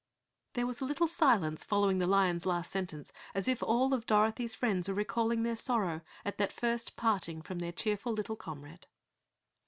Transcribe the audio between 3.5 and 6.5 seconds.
all of Dorothy's friends were recalling their sorrow at